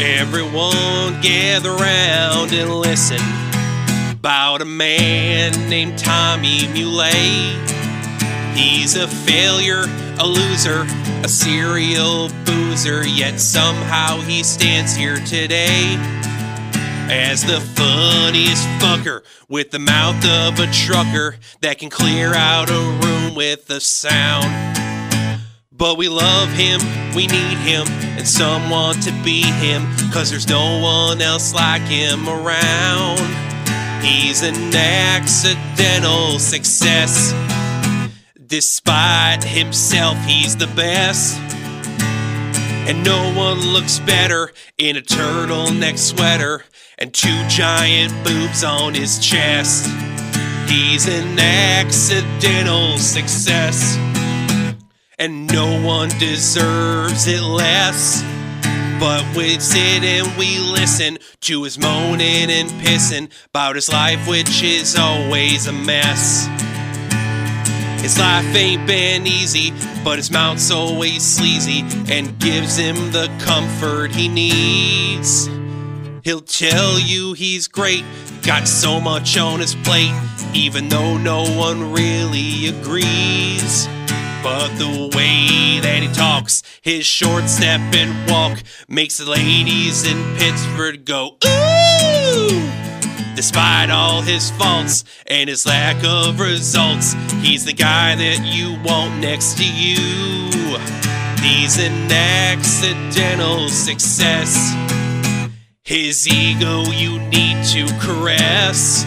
[0.00, 3.18] Everyone gather round and listen
[4.12, 7.56] about a man named Tommy Muley.
[8.54, 9.86] He's a failure,
[10.20, 10.86] a loser,
[11.24, 15.96] a serial boozer, yet somehow he stands here today
[17.10, 22.98] as the funniest fucker with the mouth of a trucker that can clear out a
[23.04, 24.67] room with a sound.
[25.78, 26.80] But we love him,
[27.14, 27.86] we need him,
[28.18, 33.20] and someone to be him, cause there's no one else like him around.
[34.02, 37.32] He's an accidental success.
[38.44, 41.38] Despite himself, he's the best.
[42.88, 46.64] And no one looks better in a turtleneck sweater
[46.98, 49.86] and two giant boobs on his chest.
[50.68, 53.96] He's an accidental success
[55.18, 58.22] and no one deserves it less.
[59.00, 64.62] But we sit and we listen to his moaning and pissing about his life, which
[64.62, 66.46] is always a mess.
[68.00, 69.72] His life ain't been easy,
[70.04, 71.80] but his mouth's always sleazy
[72.12, 75.48] and gives him the comfort he needs.
[76.22, 78.04] He'll tell you he's great,
[78.42, 80.14] got so much on his plate,
[80.54, 83.88] even though no one really agrees.
[84.42, 90.36] But the way that he talks, his short step and walk, makes the ladies in
[90.36, 92.70] Pittsburgh go, ooh!
[93.34, 99.20] Despite all his faults and his lack of results, he's the guy that you want
[99.20, 99.96] next to you.
[101.40, 104.74] He's an accidental success.
[105.84, 109.04] His ego you need to caress.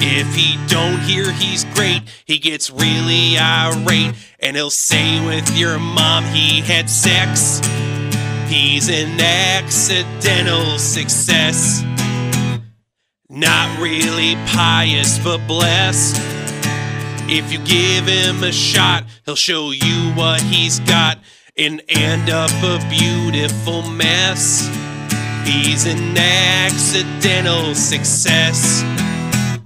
[0.00, 5.78] If he don't hear he's great, he gets really irate and he'll say with your
[5.78, 7.60] mom he had sex.
[8.48, 11.82] He's an accidental success.
[13.28, 16.16] Not really pious, but blessed.
[17.30, 21.18] If you give him a shot, he'll show you what he's got
[21.56, 24.66] and end up a beautiful mess.
[25.44, 28.82] He's an accidental success.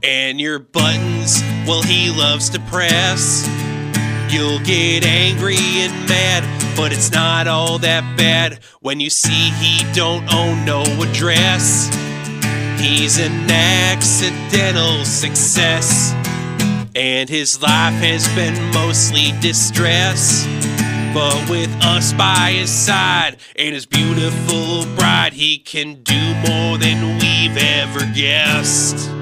[0.04, 3.48] And your buttons, well, he loves to press.
[4.28, 9.84] You'll get angry and mad, but it's not all that bad when you see he
[9.92, 11.88] don't own no address.
[12.80, 16.12] He's an accidental success,
[16.96, 20.44] and his life has been mostly distress.
[21.14, 27.18] But with us by his side and his beautiful bride, he can do more than
[27.20, 29.21] we've ever guessed.